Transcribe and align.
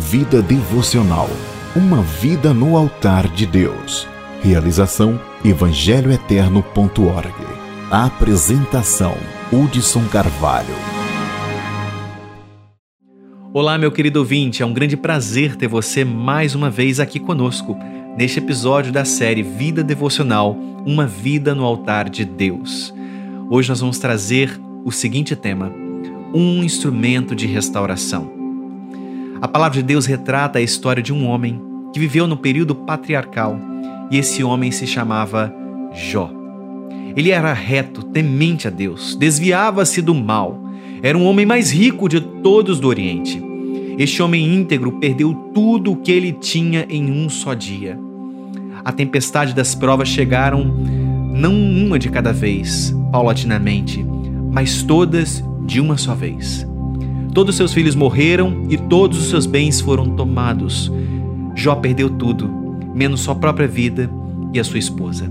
Vida 0.00 0.40
devocional. 0.40 1.28
Uma 1.76 2.00
vida 2.02 2.54
no 2.54 2.74
altar 2.74 3.28
de 3.28 3.44
Deus. 3.44 4.08
Realização 4.42 5.20
evangelhoeterno.org. 5.44 7.34
Apresentação 7.90 9.14
Hudson 9.52 10.02
Carvalho. 10.08 10.74
Olá, 13.52 13.76
meu 13.76 13.92
querido 13.92 14.20
ouvinte, 14.20 14.62
é 14.62 14.66
um 14.66 14.72
grande 14.72 14.96
prazer 14.96 15.54
ter 15.54 15.68
você 15.68 16.02
mais 16.02 16.54
uma 16.54 16.70
vez 16.70 16.98
aqui 16.98 17.20
conosco 17.20 17.76
neste 18.16 18.38
episódio 18.38 18.90
da 18.90 19.04
série 19.04 19.42
Vida 19.42 19.84
Devocional 19.84 20.56
Uma 20.86 21.06
Vida 21.06 21.54
no 21.54 21.62
Altar 21.62 22.08
de 22.08 22.24
Deus. 22.24 22.94
Hoje 23.50 23.68
nós 23.68 23.80
vamos 23.80 23.98
trazer 23.98 24.58
o 24.82 24.90
seguinte 24.90 25.36
tema: 25.36 25.70
um 26.32 26.64
instrumento 26.64 27.36
de 27.36 27.46
restauração. 27.46 28.39
A 29.42 29.48
palavra 29.48 29.78
de 29.78 29.82
Deus 29.82 30.04
retrata 30.04 30.58
a 30.58 30.62
história 30.62 31.02
de 31.02 31.14
um 31.14 31.26
homem 31.26 31.58
que 31.94 31.98
viveu 31.98 32.26
no 32.26 32.36
período 32.36 32.74
patriarcal 32.74 33.58
e 34.10 34.18
esse 34.18 34.44
homem 34.44 34.70
se 34.70 34.86
chamava 34.86 35.52
Jó. 35.94 36.30
Ele 37.16 37.30
era 37.30 37.52
reto, 37.54 38.02
temente 38.02 38.68
a 38.68 38.70
Deus, 38.70 39.16
desviava-se 39.16 40.02
do 40.02 40.14
mal, 40.14 40.60
era 41.02 41.16
um 41.16 41.24
homem 41.24 41.46
mais 41.46 41.70
rico 41.72 42.06
de 42.06 42.20
todos 42.20 42.78
do 42.78 42.88
Oriente. 42.88 43.42
Este 43.98 44.22
homem 44.22 44.54
íntegro 44.54 44.92
perdeu 44.92 45.32
tudo 45.54 45.92
o 45.92 45.96
que 45.96 46.12
ele 46.12 46.32
tinha 46.32 46.86
em 46.90 47.10
um 47.10 47.28
só 47.30 47.54
dia. 47.54 47.98
A 48.84 48.92
tempestade 48.92 49.54
das 49.54 49.74
provas 49.74 50.08
chegaram 50.08 50.64
não 51.34 51.54
uma 51.54 51.98
de 51.98 52.10
cada 52.10 52.32
vez, 52.32 52.94
paulatinamente, 53.10 54.04
mas 54.52 54.82
todas 54.82 55.42
de 55.64 55.80
uma 55.80 55.96
só 55.96 56.14
vez. 56.14 56.69
Todos 57.32 57.54
seus 57.54 57.72
filhos 57.72 57.94
morreram 57.94 58.66
e 58.68 58.76
todos 58.76 59.18
os 59.18 59.30
seus 59.30 59.46
bens 59.46 59.80
foram 59.80 60.10
tomados. 60.10 60.92
Jó 61.54 61.76
perdeu 61.76 62.10
tudo, 62.10 62.50
menos 62.92 63.20
sua 63.20 63.36
própria 63.36 63.68
vida 63.68 64.10
e 64.52 64.58
a 64.58 64.64
sua 64.64 64.78
esposa. 64.78 65.30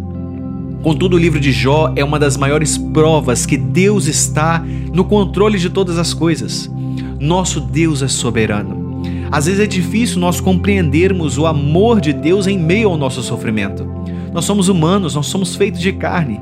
Contudo, 0.81 1.17
o 1.17 1.19
livro 1.19 1.41
de 1.41 1.51
Jó 1.51 1.91
é 1.97 2.03
uma 2.03 2.17
das 2.17 2.37
maiores 2.37 2.77
provas 2.77 3.45
que 3.45 3.57
Deus 3.57 4.07
está 4.07 4.63
no 4.93 5.03
controle 5.03 5.59
de 5.59 5.69
todas 5.69 5.97
as 5.97 6.13
coisas. 6.13 6.71
Nosso 7.19 7.59
Deus 7.59 8.01
é 8.01 8.07
soberano. 8.07 9.01
Às 9.29 9.45
vezes 9.47 9.59
é 9.59 9.67
difícil 9.67 10.19
nós 10.19 10.39
compreendermos 10.39 11.37
o 11.37 11.45
amor 11.45 11.99
de 11.99 12.13
Deus 12.13 12.47
em 12.47 12.57
meio 12.57 12.89
ao 12.89 12.97
nosso 12.97 13.21
sofrimento. 13.21 13.85
Nós 14.33 14.45
somos 14.45 14.69
humanos, 14.69 15.15
nós 15.15 15.25
somos 15.25 15.55
feitos 15.55 15.81
de 15.81 15.91
carne. 15.91 16.39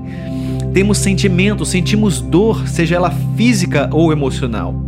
Temos 0.71 0.99
sentimentos, 0.99 1.69
sentimos 1.69 2.21
dor, 2.21 2.67
seja 2.67 2.95
ela 2.95 3.09
física 3.35 3.89
ou 3.91 4.11
emocional. 4.11 4.86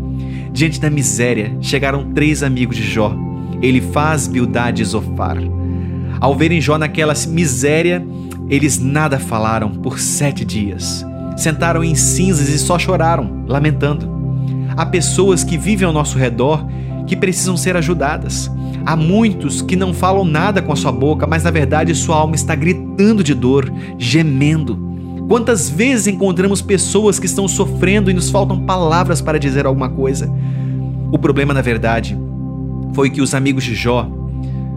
Diante 0.60 0.82
da 0.82 0.90
miséria, 0.90 1.56
chegaram 1.62 2.12
três 2.12 2.44
amigos 2.44 2.76
de 2.76 2.84
Jó, 2.84 3.16
Elifaz, 3.62 4.28
Bildad 4.28 4.82
e 4.82 4.84
Zofar. 4.84 5.38
Ao 6.20 6.36
verem 6.36 6.60
Jó 6.60 6.78
naquela 6.78 7.14
miséria, 7.30 8.06
eles 8.50 8.78
nada 8.78 9.18
falaram 9.18 9.70
por 9.70 9.98
sete 9.98 10.44
dias. 10.44 11.06
Sentaram 11.38 11.82
em 11.82 11.96
cinzas 11.96 12.50
e 12.50 12.60
só 12.60 12.78
choraram, 12.78 13.46
lamentando. 13.48 14.06
Há 14.76 14.86
pessoas 14.86 15.46
que 15.46 15.58
vivem 15.58 15.88
ao 15.88 15.94
nosso 15.94 16.18
redor 16.18 16.68
que 17.08 17.16
precisam 17.16 17.56
ser 17.56 17.78
ajudadas. 17.78 18.52
Há 18.86 18.98
muitos 18.98 19.62
que 19.62 19.78
não 19.78 19.94
falam 19.94 20.26
nada 20.26 20.62
com 20.62 20.74
a 20.74 20.76
sua 20.76 20.92
boca, 20.92 21.26
mas 21.26 21.44
na 21.44 21.52
verdade 21.52 21.96
sua 21.96 22.18
alma 22.18 22.36
está 22.36 22.54
gritando 22.54 23.24
de 23.24 23.34
dor, 23.34 23.72
gemendo. 23.98 24.89
Quantas 25.30 25.70
vezes 25.70 26.08
encontramos 26.08 26.60
pessoas 26.60 27.20
que 27.20 27.28
estão 27.28 27.48
sofrendo 27.48 28.10
e 28.10 28.16
nos 28.16 28.32
faltam 28.32 28.62
palavras 28.66 29.22
para 29.22 29.40
dizer 29.40 29.68
alguma 29.68 29.88
coisa? 29.88 30.28
O 31.12 31.20
problema, 31.20 31.54
na 31.54 31.62
verdade, 31.62 32.18
foi 32.96 33.12
que 33.12 33.22
os 33.22 33.36
amigos 33.36 33.64
de 33.64 33.76
Jó, 33.76 34.10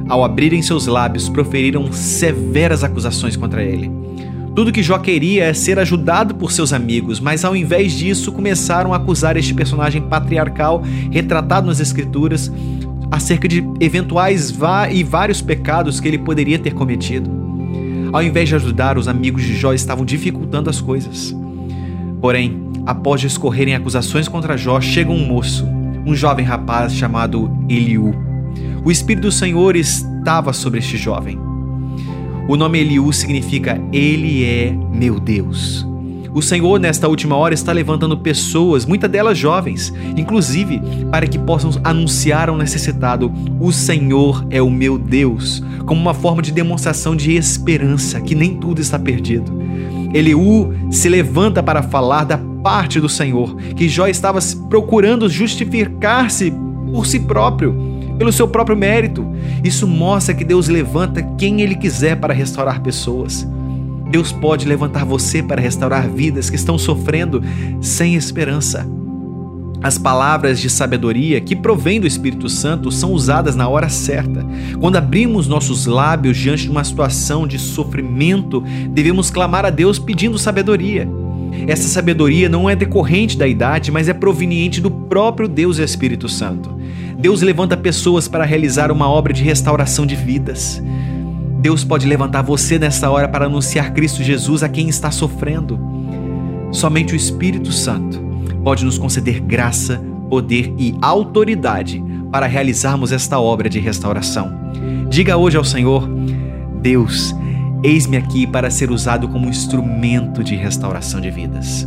ao 0.07 0.23
abrirem 0.23 0.61
seus 0.61 0.87
lábios, 0.87 1.27
proferiram 1.27 1.91
severas 1.91 2.85
acusações 2.85 3.35
contra 3.35 3.63
ele. 3.65 3.91
Tudo 4.55 4.73
que 4.73 4.83
Jó 4.83 4.99
queria 4.99 5.45
é 5.45 5.55
ser 5.55 5.79
ajudado 5.79 6.35
por 6.35 6.53
seus 6.53 6.75
amigos, 6.75 7.19
mas 7.19 7.47
ao 7.47 7.57
invés 7.57 7.95
disso 7.95 8.31
começaram 8.31 8.93
a 8.93 8.99
acusar 8.99 9.39
este 9.39 9.55
personagem 9.55 10.03
patriarcal 10.03 10.83
retratado 11.11 11.67
nas 11.67 11.81
Escrituras 11.81 12.53
acerca 13.11 13.49
de 13.49 13.65
eventuais 13.81 14.55
e 14.93 15.03
vários 15.03 15.41
pecados 15.41 15.99
que 15.99 16.09
ele 16.09 16.19
poderia 16.19 16.59
ter 16.59 16.75
cometido. 16.75 17.52
Ao 18.13 18.23
invés 18.23 18.49
de 18.49 18.55
ajudar, 18.55 18.99
os 18.99 19.09
amigos 19.09 19.43
de 19.43 19.57
Jó 19.57 19.73
estavam 19.73 20.05
dificultando 20.05 20.69
as 20.69 20.81
coisas. 20.81 21.35
Porém, 22.21 22.71
após 22.85 23.23
discorrerem 23.23 23.75
acusações 23.75 24.29
contra 24.29 24.57
Jó, 24.57 24.81
chega 24.81 25.11
um 25.11 25.27
moço, 25.27 25.67
um 26.05 26.15
jovem 26.15 26.45
rapaz 26.45 26.95
chamado 26.95 27.51
Eliú. 27.69 28.15
O 28.85 28.91
Espírito 28.91 29.23
do 29.23 29.33
Senhor 29.33 29.77
estava 29.77 30.53
sobre 30.53 30.81
este 30.81 30.99
jovem. 30.99 31.39
O 32.49 32.57
nome 32.57 32.81
Eliú 32.81 33.11
significa 33.13 33.81
Ele 33.93 34.45
é 34.45 34.73
meu 34.93 35.19
Deus. 35.19 35.82
O 36.35 36.41
Senhor, 36.41 36.81
nesta 36.81 37.09
última 37.09 37.37
hora, 37.37 37.53
está 37.53 37.73
levantando 37.73 38.17
pessoas, 38.17 38.87
muitas 38.87 39.11
delas 39.11 39.37
jovens, 39.37 39.93
inclusive 40.17 40.81
para 41.11 41.27
que 41.27 41.39
possam 41.39 41.71
anunciar 41.85 42.49
ao 42.49 42.57
necessitado: 42.57 43.31
O 43.61 43.71
Senhor 43.71 44.47
é 44.49 44.63
o 44.63 44.71
meu 44.71 44.97
Deus, 44.97 45.63
como 45.85 46.01
uma 46.01 46.15
forma 46.15 46.41
de 46.41 46.51
demonstração 46.51 47.15
de 47.15 47.37
esperança, 47.37 48.21
que 48.21 48.35
nem 48.35 48.57
tudo 48.57 48.81
está 48.81 48.99
perdido. 48.99 49.53
Eliú 50.15 50.73
se 50.91 51.09
levanta 51.09 51.63
para 51.63 51.83
falar 51.83 52.25
da 52.25 52.39
parte 52.63 52.99
do 52.99 53.09
Senhor, 53.09 53.55
que 53.77 53.89
Jó 53.89 54.07
estava 54.07 54.39
procurando 54.71 55.29
justificar-se 55.29 56.53
por 56.93 57.07
si 57.07 57.21
próprio, 57.21 57.75
pelo 58.17 58.33
seu 58.33 58.49
próprio 58.49 58.77
mérito. 58.77 59.27
Isso 59.63 59.87
mostra 59.87 60.35
que 60.35 60.45
Deus 60.45 60.69
levanta 60.69 61.23
quem 61.37 61.61
Ele 61.61 61.75
quiser 61.75 62.17
para 62.17 62.33
restaurar 62.33 62.81
pessoas. 62.81 63.47
Deus 64.13 64.31
pode 64.31 64.69
levantar 64.69 65.07
você 65.07 65.43
para 65.43 65.59
restaurar 65.59 66.07
vidas 66.07 66.51
que 66.51 66.57
estão 66.57 66.77
sofrendo 66.77 67.43
sem 67.81 68.15
esperança. 68.15 68.87
As 69.83 69.97
palavras 69.97 70.61
de 70.61 70.69
sabedoria 70.69 71.41
que 71.41 71.57
provêm 71.57 71.99
do 71.99 72.07
Espírito 72.07 72.47
Santo 72.47 72.93
são 72.93 73.11
usadas 73.13 73.57
na 73.57 73.67
hora 73.67 73.89
certa. 73.89 74.47
Quando 74.79 74.97
abrimos 74.97 75.49
nossos 75.49 75.87
lábios 75.87 76.37
diante 76.37 76.65
de 76.65 76.71
uma 76.71 76.85
situação 76.85 77.47
de 77.47 77.59
sofrimento, 77.59 78.63
devemos 78.91 79.31
clamar 79.31 79.65
a 79.65 79.71
Deus 79.71 79.99
pedindo 79.99 80.39
sabedoria. 80.39 81.09
Essa 81.67 81.89
sabedoria 81.89 82.51
não 82.51 82.69
é 82.69 82.77
decorrente 82.77 83.39
da 83.39 83.49
idade, 83.49 83.91
mas 83.91 84.11
é 84.11 84.13
proveniente 84.13 84.79
do 84.79 84.91
próprio 84.91 85.49
Deus 85.49 85.79
e 85.79 85.83
Espírito 85.83 86.29
Santo. 86.29 86.71
Deus 87.19 87.41
levanta 87.41 87.79
pessoas 87.79 88.29
para 88.29 88.45
realizar 88.45 88.93
uma 88.93 89.09
obra 89.09 89.33
de 89.33 89.43
restauração 89.43 90.05
de 90.05 90.15
vidas. 90.15 90.83
Deus 91.63 91.85
pode 91.85 92.09
levantar 92.09 92.43
você 92.43 92.77
nessa 92.77 93.09
hora 93.09 93.29
para 93.29 93.47
anunciar 93.47 93.93
Cristo 93.93 94.21
Jesus 94.21 94.65
a 94.65 94.69
quem 94.69 94.89
está 94.89 95.13
sofrendo. 95.13 95.79
Somente 96.73 97.13
o 97.13 97.17
Espírito 97.17 97.71
Santo 97.71 98.21
pode 98.65 98.85
nos 98.85 98.99
conceder 98.99 99.39
graça, 99.39 100.03
poder 100.29 100.75
e 100.77 100.93
autoridade 101.01 102.03
para 102.33 102.47
realizarmos 102.47 103.13
esta 103.13 103.39
obra 103.39 103.71
de 103.71 103.79
restauração. 103.79 104.53
Diga 105.09 105.37
hoje 105.37 105.57
ao 105.57 105.65
Senhor: 105.65 106.09
Deus, 106.81 107.33
eis-me 107.85 108.17
aqui 108.17 108.45
para 108.45 108.69
ser 108.69 108.91
usado 108.91 109.29
como 109.29 109.49
instrumento 109.49 110.43
de 110.43 110.57
restauração 110.57 111.21
de 111.21 111.31
vidas. 111.31 111.87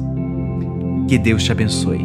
Que 1.06 1.18
Deus 1.18 1.44
te 1.44 1.52
abençoe. 1.52 2.00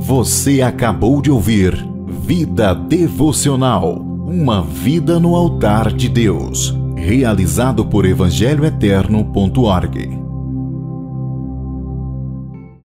Você 0.00 0.60
acabou 0.60 1.22
de 1.22 1.30
ouvir 1.30 1.86
Vida 2.08 2.74
Devocional 2.74 4.09
uma 4.30 4.62
vida 4.62 5.18
no 5.18 5.34
altar 5.34 5.92
de 5.92 6.08
Deus. 6.08 6.72
Realizado 6.94 7.84
por 7.84 8.06
evangelhoeterno.org. 8.06 10.19